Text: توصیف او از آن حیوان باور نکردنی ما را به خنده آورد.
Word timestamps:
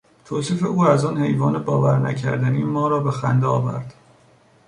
توصیف 0.25 0.65
او 0.65 0.83
از 0.85 1.05
آن 1.05 1.17
حیوان 1.23 1.63
باور 1.63 1.99
نکردنی 1.99 2.63
ما 2.63 2.87
را 2.87 2.99
به 2.99 3.11
خنده 3.11 3.45
آورد. 3.47 3.93